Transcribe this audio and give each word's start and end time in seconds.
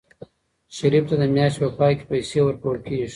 شریف 0.77 1.03
ته 1.09 1.15
د 1.21 1.23
میاشتې 1.35 1.59
په 1.63 1.69
پای 1.77 1.93
کې 1.97 2.05
پیسې 2.11 2.39
ورکول 2.43 2.77
کېږي. 2.85 3.07